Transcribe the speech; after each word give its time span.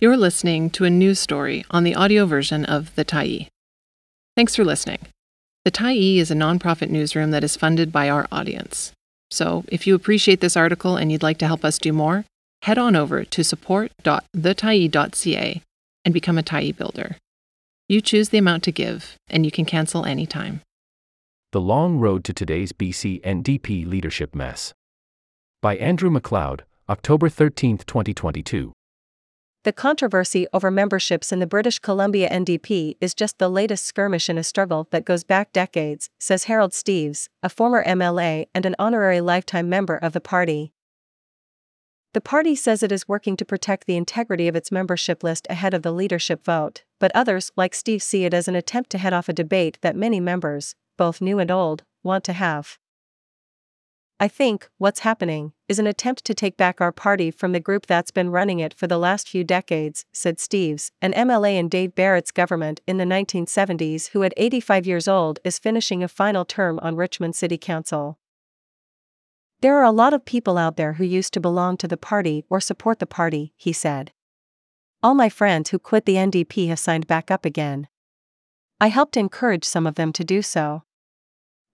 You're 0.00 0.16
listening 0.16 0.70
to 0.70 0.84
a 0.84 0.90
news 0.90 1.18
story 1.18 1.64
on 1.72 1.82
the 1.82 1.96
audio 1.96 2.24
version 2.24 2.64
of 2.64 2.94
The 2.94 3.04
Tyee. 3.04 3.48
Thanks 4.36 4.54
for 4.54 4.64
listening. 4.64 5.00
The 5.64 5.72
Tyee 5.72 6.18
is 6.18 6.30
a 6.30 6.36
nonprofit 6.36 6.88
newsroom 6.88 7.32
that 7.32 7.42
is 7.42 7.56
funded 7.56 7.90
by 7.90 8.08
our 8.08 8.28
audience. 8.30 8.92
So, 9.32 9.64
if 9.66 9.88
you 9.88 9.96
appreciate 9.96 10.40
this 10.40 10.56
article 10.56 10.96
and 10.96 11.10
you'd 11.10 11.24
like 11.24 11.38
to 11.38 11.48
help 11.48 11.64
us 11.64 11.78
do 11.78 11.92
more, 11.92 12.24
head 12.62 12.78
on 12.78 12.94
over 12.94 13.24
to 13.24 13.42
support.thetyee.ca 13.42 15.62
and 16.04 16.14
become 16.14 16.38
a 16.38 16.44
Tyee 16.44 16.76
builder. 16.76 17.16
You 17.88 18.00
choose 18.00 18.28
the 18.28 18.38
amount 18.38 18.62
to 18.62 18.70
give, 18.70 19.16
and 19.28 19.44
you 19.44 19.50
can 19.50 19.64
cancel 19.64 20.04
anytime. 20.04 20.60
The 21.50 21.60
Long 21.60 21.98
Road 21.98 22.22
to 22.26 22.32
Today's 22.32 22.72
BC 22.72 23.20
NDP 23.22 23.84
Leadership 23.84 24.32
Mess. 24.32 24.72
By 25.60 25.76
Andrew 25.78 26.08
MacLeod, 26.08 26.62
October 26.88 27.28
13, 27.28 27.78
2022. 27.78 28.72
The 29.68 29.72
controversy 29.74 30.46
over 30.54 30.70
memberships 30.70 31.30
in 31.30 31.40
the 31.40 31.46
British 31.46 31.78
Columbia 31.78 32.30
NDP 32.30 32.96
is 33.02 33.12
just 33.14 33.36
the 33.36 33.50
latest 33.50 33.84
skirmish 33.84 34.30
in 34.30 34.38
a 34.38 34.42
struggle 34.42 34.88
that 34.92 35.04
goes 35.04 35.24
back 35.24 35.52
decades, 35.52 36.08
says 36.18 36.44
Harold 36.44 36.70
Steves, 36.70 37.28
a 37.42 37.50
former 37.50 37.84
MLA 37.84 38.46
and 38.54 38.64
an 38.64 38.74
honorary 38.78 39.20
lifetime 39.20 39.68
member 39.68 39.96
of 39.96 40.14
the 40.14 40.22
party. 40.22 40.72
The 42.14 42.22
party 42.22 42.54
says 42.54 42.82
it 42.82 42.90
is 42.90 43.06
working 43.06 43.36
to 43.36 43.44
protect 43.44 43.86
the 43.86 43.98
integrity 43.98 44.48
of 44.48 44.56
its 44.56 44.72
membership 44.72 45.22
list 45.22 45.46
ahead 45.50 45.74
of 45.74 45.82
the 45.82 45.92
leadership 45.92 46.46
vote, 46.46 46.84
but 46.98 47.12
others, 47.14 47.52
like 47.54 47.72
Steves, 47.72 48.00
see 48.04 48.24
it 48.24 48.32
as 48.32 48.48
an 48.48 48.54
attempt 48.54 48.88
to 48.92 48.96
head 48.96 49.12
off 49.12 49.28
a 49.28 49.34
debate 49.34 49.78
that 49.82 49.94
many 49.94 50.18
members, 50.18 50.76
both 50.96 51.20
new 51.20 51.38
and 51.38 51.50
old, 51.50 51.84
want 52.02 52.24
to 52.24 52.32
have. 52.32 52.78
I 54.20 54.26
think, 54.26 54.68
what's 54.78 55.00
happening, 55.00 55.52
is 55.68 55.78
an 55.78 55.86
attempt 55.86 56.24
to 56.24 56.34
take 56.34 56.56
back 56.56 56.80
our 56.80 56.90
party 56.90 57.30
from 57.30 57.52
the 57.52 57.60
group 57.60 57.86
that's 57.86 58.10
been 58.10 58.30
running 58.30 58.58
it 58.58 58.74
for 58.74 58.88
the 58.88 58.98
last 58.98 59.28
few 59.28 59.44
decades, 59.44 60.06
said 60.12 60.38
Steves, 60.38 60.90
an 61.00 61.12
MLA 61.12 61.56
in 61.56 61.68
Dave 61.68 61.94
Barrett's 61.94 62.32
government 62.32 62.80
in 62.84 62.96
the 62.96 63.04
1970s 63.04 64.08
who 64.08 64.24
at 64.24 64.34
85 64.36 64.88
years 64.88 65.06
old 65.06 65.38
is 65.44 65.60
finishing 65.60 66.02
a 66.02 66.08
final 66.08 66.44
term 66.44 66.80
on 66.80 66.96
Richmond 66.96 67.36
City 67.36 67.56
Council. 67.56 68.18
There 69.60 69.76
are 69.76 69.84
a 69.84 69.92
lot 69.92 70.12
of 70.12 70.24
people 70.24 70.58
out 70.58 70.76
there 70.76 70.94
who 70.94 71.04
used 71.04 71.32
to 71.34 71.40
belong 71.40 71.76
to 71.76 71.88
the 71.88 71.96
party 71.96 72.44
or 72.50 72.60
support 72.60 72.98
the 72.98 73.06
party, 73.06 73.52
he 73.56 73.72
said. 73.72 74.10
All 75.00 75.14
my 75.14 75.28
friends 75.28 75.70
who 75.70 75.78
quit 75.78 76.06
the 76.06 76.14
NDP 76.16 76.68
have 76.68 76.80
signed 76.80 77.06
back 77.06 77.30
up 77.30 77.44
again. 77.44 77.86
I 78.80 78.88
helped 78.88 79.16
encourage 79.16 79.64
some 79.64 79.86
of 79.86 79.94
them 79.94 80.12
to 80.12 80.24
do 80.24 80.42
so. 80.42 80.82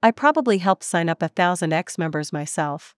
I 0.05 0.11
probably 0.11 0.59
helped 0.59 0.85
sign 0.85 1.09
up 1.09 1.23
a 1.23 1.29
thousand 1.29 1.73
ex 1.73 1.97
members 1.97 2.31
myself. 2.31 2.95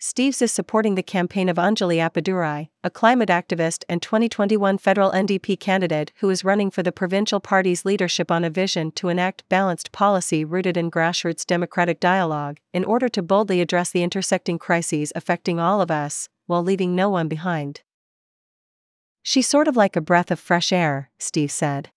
Steves 0.00 0.40
is 0.40 0.52
supporting 0.52 0.94
the 0.94 1.02
campaign 1.02 1.48
of 1.48 1.56
Anjali 1.56 1.96
Appadurai, 1.96 2.68
a 2.84 2.90
climate 2.90 3.30
activist 3.30 3.82
and 3.88 4.00
2021 4.00 4.78
federal 4.78 5.10
NDP 5.10 5.58
candidate 5.58 6.12
who 6.18 6.30
is 6.30 6.44
running 6.44 6.70
for 6.70 6.84
the 6.84 6.92
provincial 6.92 7.40
party's 7.40 7.84
leadership 7.84 8.30
on 8.30 8.44
a 8.44 8.48
vision 8.48 8.92
to 8.92 9.08
enact 9.08 9.42
balanced 9.48 9.90
policy 9.90 10.44
rooted 10.44 10.76
in 10.76 10.88
grassroots 10.88 11.44
democratic 11.44 11.98
dialogue, 11.98 12.58
in 12.72 12.84
order 12.84 13.08
to 13.08 13.20
boldly 13.20 13.60
address 13.60 13.90
the 13.90 14.04
intersecting 14.04 14.60
crises 14.60 15.12
affecting 15.16 15.58
all 15.58 15.80
of 15.80 15.90
us, 15.90 16.28
while 16.46 16.62
leaving 16.62 16.94
no 16.94 17.10
one 17.10 17.26
behind. 17.26 17.80
She's 19.24 19.48
sort 19.48 19.66
of 19.66 19.74
like 19.74 19.96
a 19.96 20.00
breath 20.00 20.30
of 20.30 20.38
fresh 20.38 20.72
air, 20.72 21.10
Steves 21.18 21.50
said. 21.50 21.90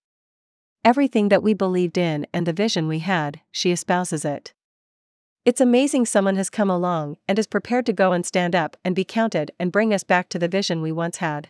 Everything 0.85 1.27
that 1.27 1.43
we 1.43 1.53
believed 1.53 1.97
in 1.97 2.25
and 2.33 2.45
the 2.45 2.53
vision 2.53 2.87
we 2.87 2.99
had, 2.99 3.41
she 3.51 3.71
espouses 3.71 4.23
it. 4.23 4.53
It's 5.43 5.59
amazing 5.59 6.05
someone 6.05 6.37
has 6.37 6.49
come 6.49 6.69
along 6.69 7.17
and 7.27 7.37
is 7.37 7.47
prepared 7.47 7.85
to 7.87 7.93
go 7.93 8.13
and 8.13 8.25
stand 8.25 8.55
up 8.55 8.77
and 8.85 8.95
be 8.95 9.03
counted 9.03 9.51
and 9.59 9.73
bring 9.73 9.93
us 9.93 10.03
back 10.03 10.29
to 10.29 10.39
the 10.39 10.47
vision 10.47 10.81
we 10.81 10.91
once 10.91 11.17
had. 11.17 11.49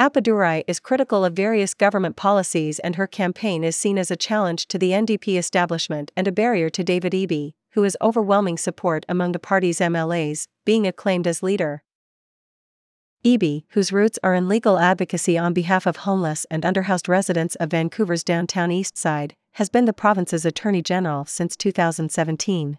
Appadurai 0.00 0.64
is 0.66 0.80
critical 0.80 1.24
of 1.24 1.34
various 1.34 1.74
government 1.74 2.16
policies 2.16 2.80
and 2.80 2.96
her 2.96 3.06
campaign 3.06 3.62
is 3.62 3.76
seen 3.76 3.98
as 3.98 4.10
a 4.10 4.16
challenge 4.16 4.66
to 4.66 4.78
the 4.78 4.90
NDP 4.90 5.38
establishment 5.38 6.10
and 6.16 6.26
a 6.26 6.32
barrier 6.32 6.68
to 6.70 6.84
David 6.84 7.12
Eby, 7.12 7.54
who 7.70 7.84
has 7.84 7.96
overwhelming 8.02 8.58
support 8.58 9.06
among 9.08 9.32
the 9.32 9.38
party's 9.38 9.78
MLAs, 9.78 10.48
being 10.64 10.86
acclaimed 10.86 11.26
as 11.26 11.42
leader. 11.42 11.82
Eby, 13.26 13.64
whose 13.70 13.92
roots 13.92 14.20
are 14.22 14.36
in 14.36 14.46
legal 14.46 14.78
advocacy 14.78 15.36
on 15.36 15.52
behalf 15.52 15.84
of 15.84 15.96
homeless 15.96 16.46
and 16.48 16.62
underhoused 16.62 17.08
residents 17.08 17.56
of 17.56 17.70
Vancouver's 17.70 18.22
downtown 18.22 18.70
east 18.70 18.96
side, 18.96 19.34
has 19.54 19.68
been 19.68 19.84
the 19.84 19.92
province's 19.92 20.44
Attorney 20.44 20.80
General 20.80 21.24
since 21.24 21.56
2017. 21.56 22.78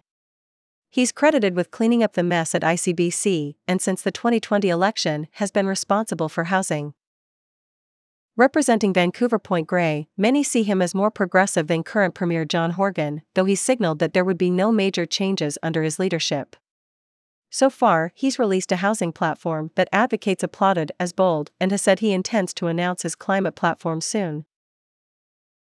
He's 0.88 1.12
credited 1.12 1.54
with 1.54 1.70
cleaning 1.70 2.02
up 2.02 2.14
the 2.14 2.22
mess 2.22 2.54
at 2.54 2.62
ICBC 2.62 3.56
and 3.68 3.82
since 3.82 4.00
the 4.00 4.10
2020 4.10 4.70
election 4.70 5.28
has 5.32 5.50
been 5.50 5.66
responsible 5.66 6.30
for 6.30 6.44
housing. 6.44 6.94
Representing 8.34 8.94
Vancouver 8.94 9.38
Point 9.38 9.66
Grey, 9.66 10.08
many 10.16 10.42
see 10.42 10.62
him 10.62 10.80
as 10.80 10.94
more 10.94 11.10
progressive 11.10 11.66
than 11.66 11.82
current 11.82 12.14
Premier 12.14 12.46
John 12.46 12.70
Horgan, 12.70 13.20
though 13.34 13.44
he 13.44 13.54
signaled 13.54 13.98
that 13.98 14.14
there 14.14 14.24
would 14.24 14.38
be 14.38 14.48
no 14.48 14.72
major 14.72 15.04
changes 15.04 15.58
under 15.62 15.82
his 15.82 15.98
leadership. 15.98 16.56
So 17.50 17.70
far, 17.70 18.12
he's 18.14 18.38
released 18.38 18.72
a 18.72 18.76
housing 18.76 19.12
platform 19.12 19.70
that 19.74 19.88
advocates 19.92 20.42
applauded 20.42 20.92
as 21.00 21.12
bold 21.12 21.50
and 21.58 21.70
has 21.70 21.82
said 21.82 22.00
he 22.00 22.12
intends 22.12 22.52
to 22.54 22.66
announce 22.66 23.02
his 23.02 23.14
climate 23.14 23.54
platform 23.54 24.00
soon. 24.00 24.44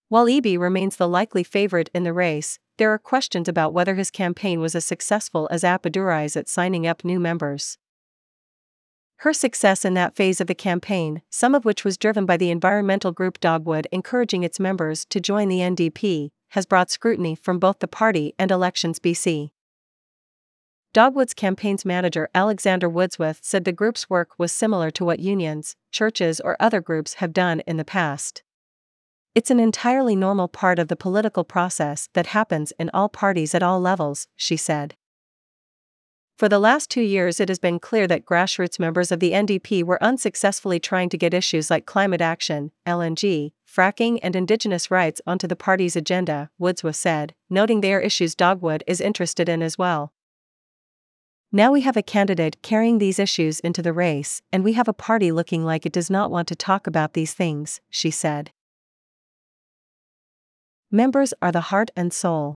While 0.09 0.25
Eby 0.25 0.59
remains 0.59 0.97
the 0.97 1.07
likely 1.07 1.43
favorite 1.43 1.89
in 1.93 2.03
the 2.03 2.11
race, 2.11 2.59
there 2.77 2.91
are 2.91 2.97
questions 2.97 3.47
about 3.47 3.73
whether 3.73 3.95
his 3.95 4.11
campaign 4.11 4.59
was 4.59 4.75
as 4.75 4.83
successful 4.83 5.47
as 5.49 5.63
Appadurai's 5.63 6.35
at 6.35 6.49
signing 6.49 6.85
up 6.85 7.05
new 7.05 7.19
members. 7.19 7.77
Her 9.17 9.33
success 9.33 9.85
in 9.85 9.93
that 9.93 10.15
phase 10.15 10.41
of 10.41 10.47
the 10.47 10.55
campaign, 10.55 11.21
some 11.29 11.55
of 11.55 11.63
which 11.63 11.85
was 11.85 11.97
driven 11.97 12.25
by 12.25 12.37
the 12.37 12.49
environmental 12.49 13.11
group 13.11 13.39
Dogwood 13.39 13.87
encouraging 13.91 14.43
its 14.43 14.59
members 14.59 15.05
to 15.05 15.21
join 15.21 15.47
the 15.47 15.59
NDP, 15.59 16.31
has 16.49 16.65
brought 16.65 16.89
scrutiny 16.89 17.35
from 17.35 17.59
both 17.59 17.79
the 17.79 17.87
party 17.87 18.33
and 18.37 18.51
Elections 18.51 18.99
BC. 18.99 19.51
Dogwood's 20.93 21.33
campaign's 21.33 21.85
manager 21.85 22.29
Alexandra 22.35 22.89
Woodsworth 22.89 23.39
said 23.41 23.63
the 23.63 23.71
group's 23.71 24.09
work 24.09 24.31
was 24.37 24.51
similar 24.51 24.91
to 24.91 25.05
what 25.05 25.19
unions, 25.19 25.77
churches, 25.89 26.41
or 26.41 26.57
other 26.59 26.81
groups 26.81 27.15
have 27.15 27.31
done 27.31 27.61
in 27.61 27.77
the 27.77 27.85
past. 27.85 28.43
It's 29.33 29.49
an 29.49 29.61
entirely 29.61 30.17
normal 30.17 30.49
part 30.49 30.79
of 30.79 30.89
the 30.89 30.97
political 30.97 31.45
process 31.45 32.09
that 32.11 32.27
happens 32.27 32.73
in 32.77 32.89
all 32.93 33.07
parties 33.07 33.55
at 33.55 33.63
all 33.63 33.79
levels, 33.79 34.27
she 34.35 34.57
said. 34.57 34.95
For 36.37 36.49
the 36.49 36.59
last 36.59 36.89
two 36.89 37.03
years, 37.03 37.39
it 37.39 37.47
has 37.47 37.59
been 37.59 37.79
clear 37.79 38.05
that 38.07 38.25
grassroots 38.25 38.77
members 38.77 39.13
of 39.13 39.21
the 39.21 39.31
NDP 39.31 39.83
were 39.83 40.03
unsuccessfully 40.03 40.81
trying 40.81 41.07
to 41.09 41.17
get 41.17 41.33
issues 41.33 41.69
like 41.69 41.85
climate 41.85 42.19
action, 42.19 42.71
LNG, 42.85 43.53
fracking, 43.65 44.19
and 44.21 44.35
Indigenous 44.35 44.91
rights 44.91 45.21
onto 45.25 45.47
the 45.47 45.55
party's 45.55 45.95
agenda, 45.95 46.49
Woodsworth 46.59 46.97
said, 46.97 47.33
noting 47.49 47.79
they 47.79 47.93
are 47.93 48.01
issues 48.01 48.35
Dogwood 48.35 48.83
is 48.87 48.99
interested 48.99 49.47
in 49.47 49.61
as 49.61 49.77
well. 49.77 50.11
Now 51.53 51.73
we 51.73 51.81
have 51.81 51.97
a 51.97 52.01
candidate 52.01 52.61
carrying 52.61 52.97
these 52.99 53.19
issues 53.19 53.59
into 53.59 53.81
the 53.81 53.91
race, 53.91 54.41
and 54.53 54.63
we 54.63 54.71
have 54.73 54.87
a 54.87 54.93
party 54.93 55.33
looking 55.33 55.65
like 55.65 55.85
it 55.85 55.91
does 55.91 56.09
not 56.09 56.31
want 56.31 56.47
to 56.47 56.55
talk 56.55 56.87
about 56.87 57.13
these 57.13 57.33
things, 57.33 57.81
she 57.89 58.09
said. 58.09 58.51
Members 60.89 61.33
are 61.41 61.51
the 61.51 61.67
heart 61.71 61.91
and 61.93 62.13
soul. 62.13 62.55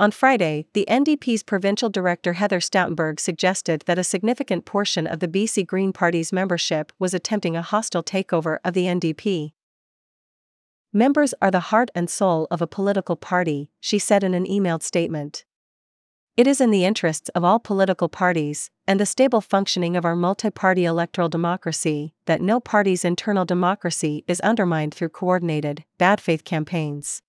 On 0.00 0.10
Friday, 0.10 0.66
the 0.72 0.86
NDP's 0.88 1.42
provincial 1.42 1.90
director 1.90 2.32
Heather 2.32 2.60
Stoutenburg 2.60 3.20
suggested 3.20 3.84
that 3.86 3.98
a 3.98 4.04
significant 4.04 4.64
portion 4.64 5.06
of 5.06 5.20
the 5.20 5.28
BC 5.28 5.66
Green 5.66 5.92
Party's 5.92 6.32
membership 6.32 6.92
was 6.98 7.12
attempting 7.12 7.56
a 7.56 7.62
hostile 7.62 8.02
takeover 8.02 8.56
of 8.64 8.72
the 8.72 8.86
NDP. 8.86 9.52
Members 10.94 11.34
are 11.42 11.50
the 11.50 11.60
heart 11.60 11.90
and 11.94 12.08
soul 12.08 12.46
of 12.50 12.62
a 12.62 12.66
political 12.66 13.16
party, 13.16 13.70
she 13.80 13.98
said 13.98 14.24
in 14.24 14.32
an 14.32 14.46
emailed 14.46 14.82
statement. 14.82 15.44
It 16.36 16.48
is 16.48 16.60
in 16.60 16.72
the 16.72 16.84
interests 16.84 17.28
of 17.28 17.44
all 17.44 17.60
political 17.60 18.08
parties, 18.08 18.68
and 18.88 18.98
the 18.98 19.06
stable 19.06 19.40
functioning 19.40 19.96
of 19.96 20.04
our 20.04 20.16
multi 20.16 20.50
party 20.50 20.84
electoral 20.84 21.28
democracy, 21.28 22.12
that 22.26 22.40
no 22.40 22.58
party's 22.58 23.04
internal 23.04 23.44
democracy 23.44 24.24
is 24.26 24.40
undermined 24.40 24.92
through 24.92 25.10
coordinated, 25.10 25.84
bad 25.96 26.20
faith 26.20 26.42
campaigns. 26.42 27.22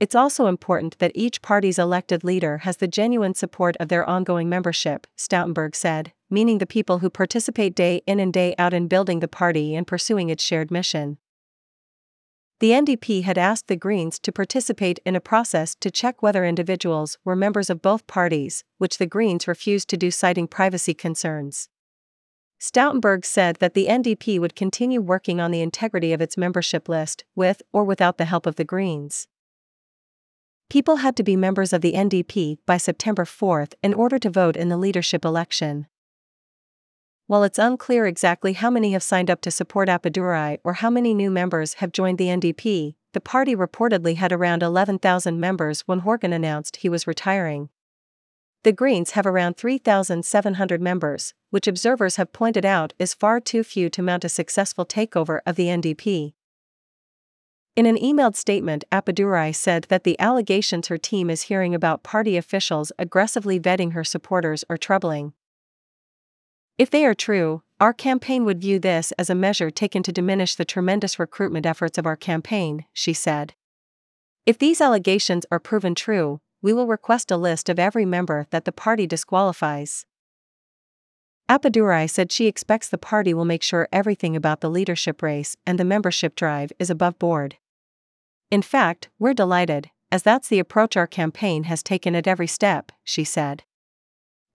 It's 0.00 0.16
also 0.16 0.46
important 0.46 0.98
that 0.98 1.12
each 1.14 1.42
party's 1.42 1.78
elected 1.78 2.24
leader 2.24 2.58
has 2.58 2.78
the 2.78 2.88
genuine 2.88 3.34
support 3.34 3.76
of 3.78 3.86
their 3.86 4.08
ongoing 4.08 4.48
membership, 4.48 5.06
Stoutenburg 5.16 5.76
said, 5.76 6.12
meaning 6.28 6.58
the 6.58 6.66
people 6.66 6.98
who 6.98 7.08
participate 7.08 7.76
day 7.76 8.02
in 8.04 8.18
and 8.18 8.32
day 8.32 8.52
out 8.58 8.74
in 8.74 8.88
building 8.88 9.20
the 9.20 9.28
party 9.28 9.76
and 9.76 9.86
pursuing 9.86 10.28
its 10.28 10.42
shared 10.42 10.72
mission. 10.72 11.18
The 12.60 12.72
NDP 12.72 13.22
had 13.22 13.38
asked 13.38 13.68
the 13.68 13.76
Greens 13.76 14.18
to 14.18 14.30
participate 14.30 15.00
in 15.06 15.16
a 15.16 15.20
process 15.20 15.74
to 15.76 15.90
check 15.90 16.22
whether 16.22 16.44
individuals 16.44 17.16
were 17.24 17.34
members 17.34 17.70
of 17.70 17.80
both 17.80 18.06
parties, 18.06 18.64
which 18.76 18.98
the 18.98 19.06
Greens 19.06 19.48
refused 19.48 19.88
to 19.88 19.96
do, 19.96 20.10
citing 20.10 20.46
privacy 20.46 20.92
concerns. 20.92 21.70
Stoutenburg 22.60 23.24
said 23.24 23.56
that 23.56 23.72
the 23.72 23.86
NDP 23.86 24.38
would 24.38 24.54
continue 24.54 25.00
working 25.00 25.40
on 25.40 25.50
the 25.50 25.62
integrity 25.62 26.12
of 26.12 26.20
its 26.20 26.36
membership 26.36 26.86
list, 26.86 27.24
with 27.34 27.62
or 27.72 27.82
without 27.82 28.18
the 28.18 28.26
help 28.26 28.44
of 28.44 28.56
the 28.56 28.64
Greens. 28.64 29.26
People 30.68 30.96
had 30.96 31.16
to 31.16 31.22
be 31.22 31.36
members 31.36 31.72
of 31.72 31.80
the 31.80 31.94
NDP 31.94 32.58
by 32.66 32.76
September 32.76 33.24
4 33.24 33.68
in 33.82 33.94
order 33.94 34.18
to 34.18 34.28
vote 34.28 34.56
in 34.56 34.68
the 34.68 34.76
leadership 34.76 35.24
election. 35.24 35.86
While 37.30 37.44
it's 37.44 37.60
unclear 37.60 38.06
exactly 38.06 38.54
how 38.54 38.70
many 38.70 38.90
have 38.90 39.04
signed 39.04 39.30
up 39.30 39.40
to 39.42 39.52
support 39.52 39.88
Appadurai 39.88 40.58
or 40.64 40.72
how 40.72 40.90
many 40.90 41.14
new 41.14 41.30
members 41.30 41.74
have 41.74 41.92
joined 41.92 42.18
the 42.18 42.26
NDP, 42.26 42.96
the 43.12 43.20
party 43.20 43.54
reportedly 43.54 44.16
had 44.16 44.32
around 44.32 44.64
11,000 44.64 45.38
members 45.38 45.82
when 45.82 46.00
Horgan 46.00 46.32
announced 46.32 46.78
he 46.78 46.88
was 46.88 47.06
retiring. 47.06 47.68
The 48.64 48.72
Greens 48.72 49.12
have 49.12 49.26
around 49.26 49.56
3,700 49.56 50.82
members, 50.82 51.32
which 51.50 51.68
observers 51.68 52.16
have 52.16 52.32
pointed 52.32 52.64
out 52.64 52.94
is 52.98 53.14
far 53.14 53.38
too 53.38 53.62
few 53.62 53.88
to 53.90 54.02
mount 54.02 54.24
a 54.24 54.28
successful 54.28 54.84
takeover 54.84 55.38
of 55.46 55.54
the 55.54 55.66
NDP. 55.66 56.32
In 57.76 57.86
an 57.86 57.96
emailed 57.96 58.34
statement, 58.34 58.82
Appadurai 58.90 59.54
said 59.54 59.86
that 59.88 60.02
the 60.02 60.18
allegations 60.18 60.88
her 60.88 60.98
team 60.98 61.30
is 61.30 61.42
hearing 61.42 61.76
about 61.76 62.02
party 62.02 62.36
officials 62.36 62.90
aggressively 62.98 63.60
vetting 63.60 63.92
her 63.92 64.02
supporters 64.02 64.64
are 64.68 64.76
troubling. 64.76 65.32
If 66.80 66.88
they 66.88 67.04
are 67.04 67.12
true, 67.12 67.60
our 67.78 67.92
campaign 67.92 68.46
would 68.46 68.62
view 68.62 68.78
this 68.78 69.12
as 69.18 69.28
a 69.28 69.34
measure 69.34 69.70
taken 69.70 70.02
to 70.02 70.12
diminish 70.12 70.54
the 70.54 70.64
tremendous 70.64 71.18
recruitment 71.18 71.66
efforts 71.66 71.98
of 71.98 72.06
our 72.06 72.16
campaign, 72.16 72.86
she 72.94 73.12
said. 73.12 73.52
If 74.46 74.56
these 74.56 74.80
allegations 74.80 75.44
are 75.50 75.60
proven 75.60 75.94
true, 75.94 76.40
we 76.62 76.72
will 76.72 76.86
request 76.86 77.30
a 77.30 77.36
list 77.36 77.68
of 77.68 77.78
every 77.78 78.06
member 78.06 78.46
that 78.48 78.64
the 78.64 78.72
party 78.72 79.06
disqualifies. 79.06 80.06
Appadurai 81.50 82.08
said 82.08 82.32
she 82.32 82.46
expects 82.46 82.88
the 82.88 82.96
party 82.96 83.34
will 83.34 83.44
make 83.44 83.62
sure 83.62 83.86
everything 83.92 84.34
about 84.34 84.62
the 84.62 84.70
leadership 84.70 85.20
race 85.20 85.58
and 85.66 85.78
the 85.78 85.84
membership 85.84 86.34
drive 86.34 86.72
is 86.78 86.88
above 86.88 87.18
board. 87.18 87.58
In 88.50 88.62
fact, 88.62 89.10
we're 89.18 89.34
delighted, 89.34 89.90
as 90.10 90.22
that's 90.22 90.48
the 90.48 90.58
approach 90.58 90.96
our 90.96 91.06
campaign 91.06 91.64
has 91.64 91.82
taken 91.82 92.14
at 92.14 92.26
every 92.26 92.46
step, 92.46 92.90
she 93.04 93.22
said. 93.22 93.64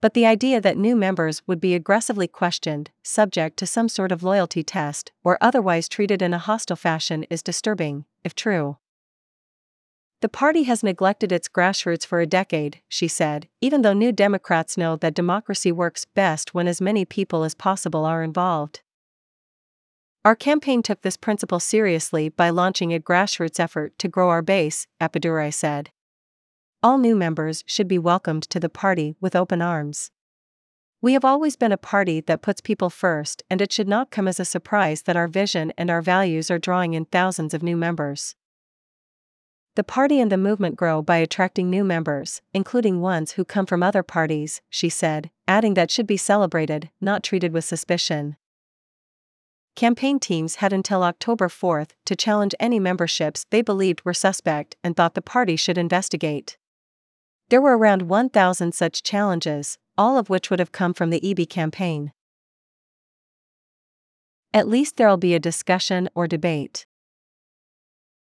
But 0.00 0.14
the 0.14 0.26
idea 0.26 0.60
that 0.60 0.76
new 0.76 0.94
members 0.94 1.42
would 1.46 1.60
be 1.60 1.74
aggressively 1.74 2.28
questioned, 2.28 2.90
subject 3.02 3.56
to 3.58 3.66
some 3.66 3.88
sort 3.88 4.12
of 4.12 4.22
loyalty 4.22 4.62
test, 4.62 5.10
or 5.24 5.38
otherwise 5.40 5.88
treated 5.88 6.20
in 6.20 6.34
a 6.34 6.38
hostile 6.38 6.76
fashion 6.76 7.24
is 7.30 7.42
disturbing, 7.42 8.04
if 8.22 8.34
true. 8.34 8.76
The 10.22 10.28
party 10.28 10.64
has 10.64 10.82
neglected 10.82 11.30
its 11.30 11.48
grassroots 11.48 12.06
for 12.06 12.20
a 12.20 12.26
decade, 12.26 12.80
she 12.88 13.06
said, 13.06 13.48
even 13.60 13.82
though 13.82 13.92
New 13.92 14.12
Democrats 14.12 14.76
know 14.76 14.96
that 14.96 15.14
democracy 15.14 15.70
works 15.70 16.04
best 16.04 16.54
when 16.54 16.66
as 16.66 16.80
many 16.80 17.04
people 17.04 17.44
as 17.44 17.54
possible 17.54 18.04
are 18.04 18.22
involved. 18.22 18.80
Our 20.24 20.34
campaign 20.34 20.82
took 20.82 21.02
this 21.02 21.16
principle 21.16 21.60
seriously 21.60 22.28
by 22.28 22.50
launching 22.50 22.92
a 22.92 22.98
grassroots 22.98 23.60
effort 23.60 23.98
to 23.98 24.08
grow 24.08 24.28
our 24.28 24.42
base, 24.42 24.86
Appadurai 25.00 25.52
said. 25.52 25.90
All 26.82 26.98
new 26.98 27.16
members 27.16 27.64
should 27.66 27.88
be 27.88 27.98
welcomed 27.98 28.44
to 28.50 28.60
the 28.60 28.68
party 28.68 29.16
with 29.20 29.34
open 29.34 29.60
arms. 29.60 30.10
We 31.02 31.14
have 31.14 31.24
always 31.24 31.56
been 31.56 31.72
a 31.72 31.76
party 31.76 32.20
that 32.22 32.42
puts 32.42 32.60
people 32.60 32.90
first, 32.90 33.42
and 33.50 33.60
it 33.60 33.72
should 33.72 33.88
not 33.88 34.10
come 34.10 34.28
as 34.28 34.38
a 34.38 34.44
surprise 34.44 35.02
that 35.02 35.16
our 35.16 35.28
vision 35.28 35.72
and 35.76 35.90
our 35.90 36.02
values 36.02 36.50
are 36.50 36.58
drawing 36.58 36.94
in 36.94 37.04
thousands 37.06 37.54
of 37.54 37.62
new 37.62 37.76
members. 37.76 38.34
The 39.74 39.84
party 39.84 40.20
and 40.20 40.32
the 40.32 40.38
movement 40.38 40.76
grow 40.76 41.02
by 41.02 41.18
attracting 41.18 41.68
new 41.68 41.84
members, 41.84 42.40
including 42.54 43.00
ones 43.00 43.32
who 43.32 43.44
come 43.44 43.66
from 43.66 43.82
other 43.82 44.02
parties, 44.02 44.62
she 44.70 44.88
said, 44.88 45.30
adding 45.46 45.74
that 45.74 45.90
should 45.90 46.06
be 46.06 46.16
celebrated, 46.16 46.90
not 47.00 47.22
treated 47.22 47.52
with 47.52 47.64
suspicion. 47.64 48.36
Campaign 49.74 50.18
teams 50.18 50.56
had 50.56 50.72
until 50.72 51.02
October 51.02 51.50
4 51.50 51.86
to 52.06 52.16
challenge 52.16 52.54
any 52.58 52.80
memberships 52.80 53.44
they 53.50 53.60
believed 53.60 54.02
were 54.04 54.14
suspect 54.14 54.76
and 54.82 54.96
thought 54.96 55.14
the 55.14 55.20
party 55.20 55.56
should 55.56 55.76
investigate. 55.76 56.56
There 57.48 57.60
were 57.60 57.78
around 57.78 58.02
1,000 58.02 58.72
such 58.74 59.04
challenges, 59.04 59.78
all 59.96 60.18
of 60.18 60.28
which 60.28 60.50
would 60.50 60.58
have 60.58 60.72
come 60.72 60.92
from 60.92 61.10
the 61.10 61.20
Eby 61.20 61.48
campaign. 61.48 62.12
At 64.52 64.66
least 64.66 64.96
there'll 64.96 65.16
be 65.16 65.34
a 65.34 65.38
discussion 65.38 66.08
or 66.14 66.26
debate. 66.26 66.86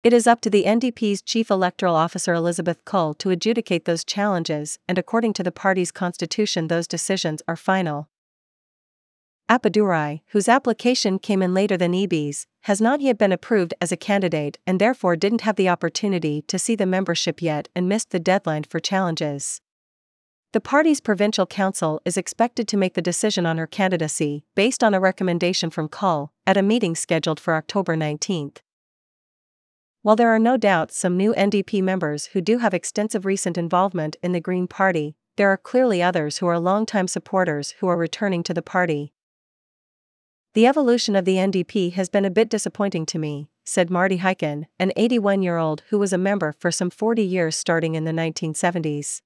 It 0.04 0.12
is 0.12 0.28
up 0.28 0.42
to 0.42 0.50
the 0.50 0.66
NDP's 0.66 1.22
Chief 1.22 1.50
Electoral 1.50 1.96
Officer 1.96 2.34
Elizabeth 2.34 2.84
Cull 2.84 3.14
to 3.16 3.30
adjudicate 3.30 3.86
those 3.86 4.04
challenges, 4.04 4.78
and 4.88 4.98
according 4.98 5.34
to 5.34 5.44
the 5.44 5.52
party's 5.52 5.92
constitution, 5.92 6.68
those 6.68 6.88
decisions 6.88 7.42
are 7.48 7.56
final. 7.56 8.10
Appadurai, 9.48 10.22
whose 10.30 10.50
application 10.50 11.20
came 11.20 11.44
in 11.44 11.54
later 11.54 11.78
than 11.78 11.94
Eby's, 11.94 12.48
has 12.62 12.82
not 12.82 13.00
yet 13.00 13.20
been 13.20 13.32
approved 13.32 13.76
as 13.80 13.92
a 13.92 13.98
candidate 13.98 14.58
and 14.66 14.82
therefore 14.82 15.16
didn't 15.16 15.42
have 15.42 15.56
the 15.56 15.70
opportunity 15.70 16.42
to 16.48 16.58
see 16.58 16.76
the 16.76 16.88
membership 16.88 17.44
yet 17.44 17.70
and 17.76 17.88
missed 17.88 18.10
the 18.10 18.20
deadline 18.20 18.64
for 18.64 18.80
challenges. 18.80 19.62
The 20.54 20.62
party's 20.62 21.00
provincial 21.00 21.46
council 21.46 22.02
is 22.06 22.18
expected 22.18 22.68
to 22.70 22.78
make 22.78 22.96
the 22.96 23.04
decision 23.04 23.46
on 23.46 23.60
her 23.60 23.68
candidacy, 23.68 24.46
based 24.56 24.84
on 24.84 24.96
a 24.96 25.00
recommendation 25.00 25.70
from 25.70 25.90
Cull, 25.90 26.32
at 26.48 26.58
a 26.58 26.64
meeting 26.64 26.96
scheduled 26.96 27.40
for 27.40 27.54
October 27.54 27.96
19. 27.96 28.54
While 30.02 30.16
there 30.16 30.30
are 30.30 30.40
no 30.40 30.58
doubt 30.58 30.92
some 30.92 31.18
new 31.18 31.36
NDP 31.36 31.84
members 31.84 32.28
who 32.28 32.42
do 32.42 32.60
have 32.60 32.74
extensive 32.74 33.26
recent 33.26 33.60
involvement 33.60 34.16
in 34.24 34.32
the 34.32 34.40
Green 34.40 34.68
Party, 34.68 35.16
there 35.36 35.50
are 35.50 35.58
clearly 35.58 36.02
others 36.02 36.38
who 36.38 36.48
are 36.48 36.58
longtime 36.58 37.08
supporters 37.08 37.76
who 37.80 37.88
are 37.88 37.98
returning 37.98 38.42
to 38.42 38.54
the 38.54 38.62
party. 38.62 39.12
The 40.56 40.68
evolution 40.68 41.18
of 41.18 41.26
the 41.26 41.36
NDP 41.36 41.92
has 41.96 42.08
been 42.08 42.24
a 42.24 42.30
bit 42.30 42.48
disappointing 42.48 43.06
to 43.08 43.20
me, 43.20 43.50
said 43.66 43.90
Marty 43.90 44.20
Hyken, 44.20 44.68
an 44.80 44.94
81 44.96 45.42
year 45.42 45.58
old 45.58 45.84
who 45.90 46.00
was 46.00 46.14
a 46.14 46.18
member 46.18 46.54
for 46.58 46.72
some 46.72 46.90
40 46.90 47.22
years 47.22 47.58
starting 47.58 47.94
in 47.94 48.06
the 48.06 48.14
1970s. 48.14 49.22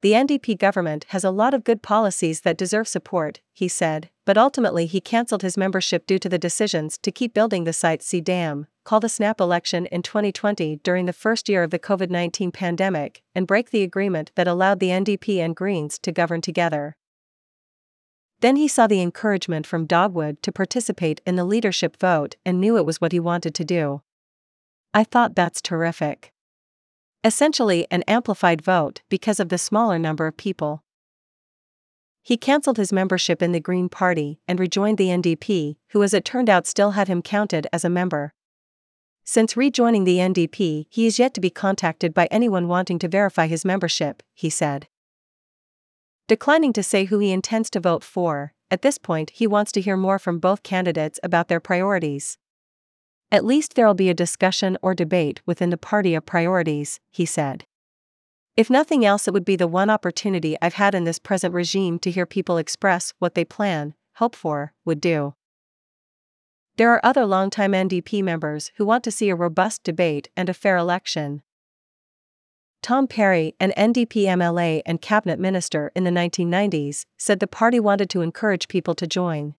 The 0.00 0.12
NDP 0.12 0.58
government 0.58 1.04
has 1.10 1.24
a 1.24 1.30
lot 1.30 1.52
of 1.52 1.62
good 1.62 1.82
policies 1.82 2.40
that 2.40 2.56
deserve 2.56 2.88
support, 2.88 3.40
he 3.52 3.68
said, 3.68 4.08
but 4.24 4.38
ultimately 4.38 4.86
he 4.86 4.98
cancelled 4.98 5.42
his 5.42 5.58
membership 5.58 6.06
due 6.06 6.18
to 6.20 6.28
the 6.30 6.38
decisions 6.38 6.96
to 7.02 7.12
keep 7.12 7.34
building 7.34 7.64
the 7.64 7.74
Site 7.74 8.02
C 8.02 8.22
dam, 8.22 8.68
call 8.84 8.98
the 8.98 9.10
snap 9.10 9.42
election 9.42 9.84
in 9.84 10.00
2020 10.00 10.76
during 10.76 11.04
the 11.04 11.12
first 11.12 11.50
year 11.50 11.62
of 11.62 11.70
the 11.70 11.78
COVID 11.78 12.08
19 12.08 12.50
pandemic, 12.50 13.22
and 13.34 13.46
break 13.46 13.68
the 13.68 13.82
agreement 13.82 14.32
that 14.36 14.48
allowed 14.48 14.80
the 14.80 14.88
NDP 14.88 15.36
and 15.36 15.54
Greens 15.54 15.98
to 15.98 16.12
govern 16.12 16.40
together. 16.40 16.96
Then 18.42 18.56
he 18.56 18.68
saw 18.68 18.86
the 18.86 19.00
encouragement 19.00 19.66
from 19.66 19.86
Dogwood 19.86 20.42
to 20.42 20.52
participate 20.52 21.22
in 21.24 21.36
the 21.36 21.44
leadership 21.44 21.96
vote 21.96 22.36
and 22.44 22.60
knew 22.60 22.76
it 22.76 22.84
was 22.84 23.00
what 23.00 23.12
he 23.12 23.20
wanted 23.20 23.54
to 23.54 23.64
do. 23.64 24.02
I 24.92 25.02
thought 25.02 25.34
that's 25.34 25.62
terrific 25.62 26.32
essentially 27.24 27.86
an 27.90 28.02
amplified 28.08 28.62
vote 28.62 29.02
because 29.08 29.38
of 29.38 29.48
the 29.48 29.58
smaller 29.58 29.98
number 29.98 30.26
of 30.26 30.36
people. 30.36 30.82
He 32.22 32.36
cancelled 32.36 32.76
his 32.76 32.92
membership 32.92 33.42
in 33.42 33.52
the 33.52 33.60
Green 33.60 33.88
Party 33.88 34.38
and 34.46 34.60
rejoined 34.60 34.98
the 34.98 35.08
NDP, 35.08 35.76
who, 35.90 36.02
as 36.02 36.14
it 36.14 36.24
turned 36.24 36.48
out, 36.48 36.66
still 36.66 36.92
had 36.92 37.08
him 37.08 37.20
counted 37.20 37.66
as 37.72 37.84
a 37.84 37.90
member. 37.90 38.32
Since 39.24 39.56
rejoining 39.56 40.04
the 40.04 40.18
NDP, 40.18 40.86
he 40.88 41.06
is 41.06 41.18
yet 41.18 41.34
to 41.34 41.40
be 41.40 41.50
contacted 41.50 42.12
by 42.12 42.26
anyone 42.30 42.68
wanting 42.68 42.98
to 43.00 43.08
verify 43.08 43.46
his 43.46 43.64
membership, 43.64 44.22
he 44.34 44.50
said. 44.50 44.88
Declining 46.28 46.72
to 46.72 46.82
say 46.82 47.04
who 47.04 47.18
he 47.18 47.32
intends 47.32 47.68
to 47.70 47.80
vote 47.80 48.04
for, 48.04 48.54
at 48.70 48.82
this 48.82 48.96
point 48.96 49.30
he 49.30 49.46
wants 49.46 49.72
to 49.72 49.80
hear 49.80 49.96
more 49.96 50.18
from 50.18 50.38
both 50.38 50.62
candidates 50.62 51.18
about 51.22 51.48
their 51.48 51.60
priorities. 51.60 52.38
At 53.30 53.44
least 53.44 53.74
there'll 53.74 53.94
be 53.94 54.10
a 54.10 54.14
discussion 54.14 54.78
or 54.82 54.94
debate 54.94 55.40
within 55.46 55.70
the 55.70 55.76
party 55.76 56.14
of 56.14 56.26
priorities, 56.26 57.00
he 57.10 57.24
said. 57.26 57.64
If 58.56 58.68
nothing 58.68 59.04
else, 59.04 59.26
it 59.26 59.32
would 59.32 59.46
be 59.46 59.56
the 59.56 59.66
one 59.66 59.88
opportunity 59.88 60.56
I've 60.60 60.74
had 60.74 60.94
in 60.94 61.04
this 61.04 61.18
present 61.18 61.54
regime 61.54 61.98
to 62.00 62.10
hear 62.10 62.26
people 62.26 62.58
express 62.58 63.14
what 63.18 63.34
they 63.34 63.44
plan, 63.44 63.94
hope 64.16 64.36
for, 64.36 64.74
would 64.84 65.00
do. 65.00 65.34
There 66.76 66.90
are 66.90 67.04
other 67.04 67.24
longtime 67.24 67.72
NDP 67.72 68.22
members 68.22 68.70
who 68.76 68.84
want 68.84 69.04
to 69.04 69.10
see 69.10 69.30
a 69.30 69.34
robust 69.34 69.82
debate 69.84 70.28
and 70.36 70.48
a 70.48 70.54
fair 70.54 70.76
election. 70.76 71.42
Tom 72.82 73.06
Perry, 73.06 73.54
an 73.60 73.72
NDP 73.76 74.24
MLA 74.24 74.82
and 74.84 75.00
cabinet 75.00 75.38
minister 75.38 75.92
in 75.94 76.02
the 76.02 76.10
1990s, 76.10 77.06
said 77.16 77.38
the 77.38 77.46
party 77.46 77.78
wanted 77.78 78.10
to 78.10 78.22
encourage 78.22 78.66
people 78.66 78.96
to 78.96 79.06
join. 79.06 79.54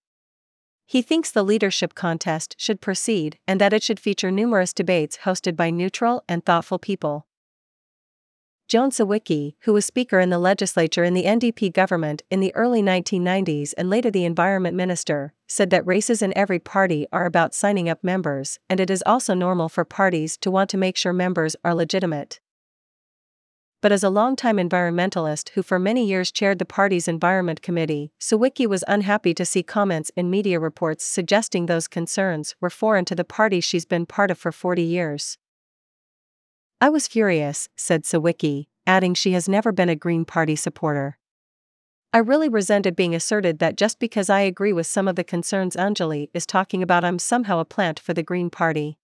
He 0.86 1.02
thinks 1.02 1.32
the 1.32 1.42
leadership 1.42 1.96
contest 1.96 2.54
should 2.58 2.82
proceed 2.82 3.40
and 3.48 3.62
that 3.62 3.72
it 3.72 3.82
should 3.82 4.00
feature 4.00 4.30
numerous 4.30 4.74
debates 4.74 5.20
hosted 5.24 5.56
by 5.56 5.70
neutral 5.70 6.26
and 6.28 6.46
thoughtful 6.46 6.78
people. 6.78 7.26
Joan 8.68 8.92
Sawicki, 8.92 9.54
who 9.62 9.72
was 9.72 9.86
Speaker 9.86 10.20
in 10.20 10.30
the 10.30 10.38
legislature 10.38 11.06
in 11.06 11.14
the 11.14 11.24
NDP 11.24 11.72
government 11.72 12.24
in 12.30 12.42
the 12.42 12.54
early 12.56 12.82
1990s 12.82 13.74
and 13.78 13.90
later 13.90 14.12
the 14.12 14.26
Environment 14.26 14.76
Minister, 14.76 15.34
said 15.48 15.70
that 15.70 15.88
races 15.88 16.22
in 16.22 16.38
every 16.38 16.60
party 16.60 17.08
are 17.14 17.26
about 17.26 17.54
signing 17.54 17.88
up 17.88 18.04
members, 18.04 18.60
and 18.70 18.82
it 18.82 18.90
is 18.90 19.04
also 19.06 19.34
normal 19.34 19.70
for 19.70 19.86
parties 19.86 20.36
to 20.38 20.52
want 20.52 20.70
to 20.72 20.78
make 20.78 20.98
sure 20.98 21.14
members 21.14 21.56
are 21.64 21.74
legitimate 21.74 22.42
but 23.84 23.92
as 23.92 24.02
a 24.02 24.10
longtime 24.10 24.56
environmentalist 24.56 25.50
who 25.50 25.62
for 25.62 25.78
many 25.78 26.08
years 26.08 26.32
chaired 26.32 26.58
the 26.58 26.64
party's 26.64 27.10
Environment 27.10 27.62
Committee, 27.62 28.14
Sawicki 28.18 28.66
was 28.66 28.86
unhappy 28.88 29.34
to 29.34 29.44
see 29.44 29.62
comments 29.62 30.10
in 30.16 30.30
media 30.30 30.58
reports 30.58 31.04
suggesting 31.04 31.66
those 31.66 31.90
concerns 31.90 32.56
were 32.62 32.70
foreign 32.70 33.04
to 33.04 33.14
the 33.14 33.26
party 33.26 33.60
she's 33.60 33.84
been 33.84 34.06
part 34.06 34.32
of 34.32 34.38
for 34.38 34.54
40 34.54 34.82
years. 34.82 35.38
I 36.80 36.88
was 36.88 37.10
furious, 37.10 37.68
said 37.76 38.04
Sawicki, 38.06 38.68
adding 38.88 39.14
she 39.16 39.34
has 39.34 39.50
never 39.50 39.74
been 39.74 39.90
a 39.90 39.98
Green 39.98 40.24
Party 40.24 40.56
supporter. 40.56 41.18
I 42.14 42.20
really 42.20 42.48
resented 42.48 42.96
being 42.96 43.14
asserted 43.14 43.60
that 43.60 43.76
just 43.76 44.00
because 44.00 44.30
I 44.30 44.40
agree 44.42 44.72
with 44.72 44.88
some 44.88 45.10
of 45.10 45.18
the 45.18 45.26
concerns 45.26 45.76
Anjali 45.76 46.30
is 46.34 46.46
talking 46.46 46.82
about, 46.82 47.04
I'm 47.04 47.20
somehow 47.20 47.60
a 47.60 47.66
plant 47.66 48.00
for 48.00 48.14
the 48.14 48.24
Green 48.24 48.50
Party. 48.50 48.98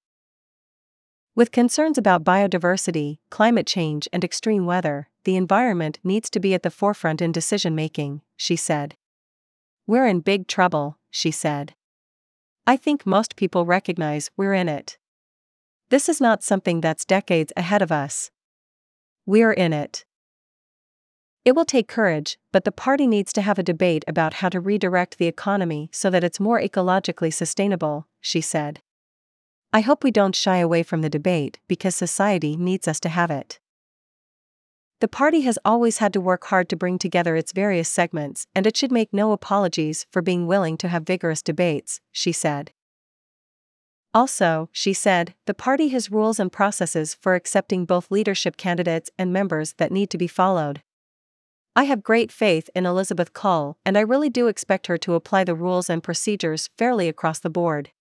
With 1.39 1.53
concerns 1.53 1.97
about 1.97 2.25
biodiversity, 2.25 3.19
climate 3.29 3.65
change, 3.65 4.09
and 4.11 4.25
extreme 4.25 4.65
weather, 4.65 5.07
the 5.23 5.37
environment 5.37 5.97
needs 6.03 6.29
to 6.31 6.39
be 6.41 6.53
at 6.53 6.63
the 6.63 6.69
forefront 6.69 7.21
in 7.21 7.31
decision 7.31 7.73
making, 7.73 8.23
she 8.35 8.57
said. 8.57 8.97
We're 9.87 10.05
in 10.05 10.19
big 10.19 10.49
trouble, 10.49 10.97
she 11.09 11.31
said. 11.31 11.75
I 12.67 12.75
think 12.75 13.05
most 13.05 13.37
people 13.37 13.65
recognize 13.65 14.29
we're 14.35 14.53
in 14.53 14.67
it. 14.67 14.97
This 15.89 16.09
is 16.09 16.19
not 16.19 16.43
something 16.43 16.81
that's 16.81 17.05
decades 17.05 17.53
ahead 17.55 17.81
of 17.81 17.89
us. 17.89 18.31
We're 19.25 19.53
in 19.53 19.71
it. 19.71 20.03
It 21.45 21.55
will 21.55 21.63
take 21.63 21.87
courage, 21.87 22.37
but 22.51 22.65
the 22.65 22.73
party 22.73 23.07
needs 23.07 23.31
to 23.31 23.41
have 23.41 23.57
a 23.57 23.63
debate 23.63 24.03
about 24.09 24.33
how 24.33 24.49
to 24.49 24.59
redirect 24.59 25.17
the 25.17 25.27
economy 25.27 25.89
so 25.93 26.09
that 26.09 26.25
it's 26.25 26.41
more 26.41 26.59
ecologically 26.59 27.33
sustainable, 27.33 28.09
she 28.19 28.41
said. 28.41 28.81
I 29.71 29.81
hope 29.81 30.03
we 30.03 30.09
don't 30.09 30.35
shy 30.35 30.57
away 30.57 30.81
from 30.81 31.01
the 31.01 31.09
debate 31.09 31.59
because 31.67 31.95
society 31.95 32.57
needs 32.57 32.87
us 32.87 32.99
to 33.01 33.09
have 33.09 33.29
it. 33.29 33.59
The 34.99 35.07
party 35.07 35.41
has 35.41 35.59
always 35.63 35.99
had 35.99 36.11
to 36.13 36.21
work 36.21 36.45
hard 36.45 36.67
to 36.69 36.75
bring 36.75 36.97
together 36.97 37.35
its 37.35 37.53
various 37.53 37.87
segments, 37.87 38.47
and 38.55 38.65
it 38.65 38.75
should 38.75 38.91
make 38.91 39.13
no 39.13 39.31
apologies 39.31 40.07
for 40.11 40.21
being 40.21 40.47
willing 40.47 40.75
to 40.77 40.87
have 40.87 41.03
vigorous 41.03 41.41
debates, 41.41 42.01
she 42.11 42.31
said. 42.31 42.71
Also, 44.11 44.69
she 44.71 44.91
said, 44.91 45.35
the 45.45 45.53
party 45.53 45.89
has 45.89 46.11
rules 46.11 46.39
and 46.39 46.51
processes 46.51 47.13
for 47.13 47.35
accepting 47.35 47.85
both 47.85 48.09
leadership 48.09 48.57
candidates 48.57 49.11
and 49.19 49.31
members 49.31 49.73
that 49.73 49.91
need 49.91 50.09
to 50.09 50.17
be 50.17 50.27
followed. 50.27 50.81
I 51.75 51.83
have 51.83 52.03
great 52.03 52.31
faith 52.31 52.71
in 52.75 52.87
Elizabeth 52.87 53.33
Cull, 53.33 53.77
and 53.85 53.97
I 53.97 54.01
really 54.01 54.29
do 54.29 54.47
expect 54.47 54.87
her 54.87 54.97
to 54.97 55.13
apply 55.13 55.43
the 55.43 55.55
rules 55.55 55.89
and 55.91 56.03
procedures 56.03 56.71
fairly 56.75 57.07
across 57.07 57.39
the 57.39 57.51
board. 57.51 57.91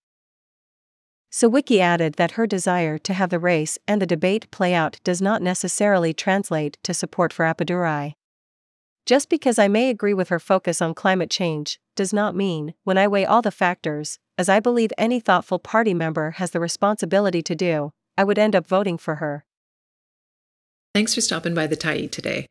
Sawicki 1.31 1.79
added 1.79 2.15
that 2.15 2.31
her 2.31 2.47
desire 2.47 2.97
to 2.97 3.13
have 3.13 3.29
the 3.29 3.37
race 3.37 3.77
and 3.87 4.01
the 4.01 4.07
debate 4.07 4.49
play 4.49 4.73
out 4.73 4.99
does 5.03 5.21
not 5.21 5.43
necessarily 5.43 6.11
translate 6.11 6.77
to 6.83 6.93
support 6.93 7.31
for 7.31 7.45
Appadurai. 7.45 8.13
Just 9.05 9.29
because 9.29 9.59
I 9.59 9.67
may 9.67 9.89
agree 9.89 10.13
with 10.13 10.29
her 10.29 10.39
focus 10.39 10.81
on 10.81 10.93
climate 10.93 11.29
change, 11.29 11.79
does 11.95 12.13
not 12.13 12.35
mean, 12.35 12.73
when 12.83 12.97
I 12.97 13.07
weigh 13.07 13.25
all 13.25 13.41
the 13.41 13.51
factors, 13.51 14.17
as 14.37 14.49
I 14.49 14.59
believe 14.59 14.91
any 14.97 15.19
thoughtful 15.19 15.59
party 15.59 15.93
member 15.93 16.31
has 16.31 16.51
the 16.51 16.59
responsibility 16.59 17.41
to 17.43 17.55
do, 17.55 17.91
I 18.17 18.23
would 18.23 18.39
end 18.39 18.55
up 18.55 18.67
voting 18.67 18.97
for 18.97 19.15
her. 19.15 19.45
Thanks 20.95 21.13
for 21.13 21.21
stopping 21.21 21.53
by 21.53 21.67
the 21.67 21.77
Tyee 21.77 22.11
today. 22.11 22.47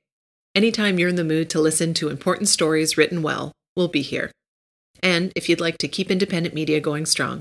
Anytime 0.54 0.99
you're 0.99 1.08
in 1.08 1.16
the 1.16 1.25
mood 1.25 1.50
to 1.50 1.61
listen 1.61 1.94
to 1.94 2.08
important 2.08 2.49
stories 2.49 2.97
written 2.97 3.23
well, 3.23 3.52
we'll 3.76 3.88
be 3.88 4.02
here. 4.02 4.30
And 5.02 5.32
if 5.37 5.49
you'd 5.49 5.61
like 5.61 5.78
to 5.78 5.88
keep 5.88 6.11
independent 6.11 6.54
media 6.54 6.80
going 6.80 7.06
strong, 7.06 7.40